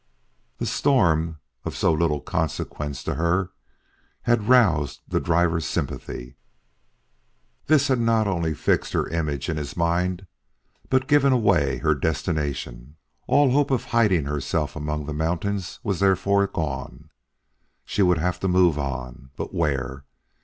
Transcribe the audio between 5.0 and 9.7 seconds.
the driver's sympathy. This had not only fixed her image in